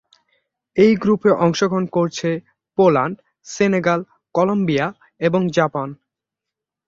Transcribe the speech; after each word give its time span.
এই 0.77 0.93
গ্রুপে 0.95 1.29
অংশগ্রহণ 1.45 1.85
করছে 1.87 2.29
পোল্যান্ড, 2.77 3.15
সেনেগাল, 3.47 3.99
কলম্বিয়া 4.35 4.87
এবং 5.21 5.41
জাপান। 5.57 5.89